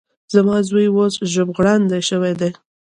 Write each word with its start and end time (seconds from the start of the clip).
زما 0.33 0.57
زوی 0.69 0.85
اوس 0.95 1.13
ژبغړاندی 1.33 2.01
شوی 2.09 2.33
دی. 2.39 2.51